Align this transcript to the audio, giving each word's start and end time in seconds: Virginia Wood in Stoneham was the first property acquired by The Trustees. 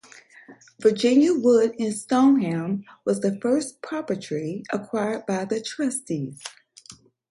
Virginia 0.79 1.31
Wood 1.31 1.75
in 1.77 1.91
Stoneham 1.91 2.83
was 3.05 3.19
the 3.19 3.37
first 3.39 3.83
property 3.83 4.63
acquired 4.73 5.27
by 5.27 5.45
The 5.45 5.61
Trustees. 5.61 6.41